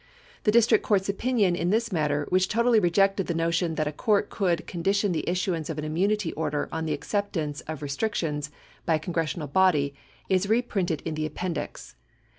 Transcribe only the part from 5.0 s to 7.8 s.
the issuance of an immunity order on the acceptance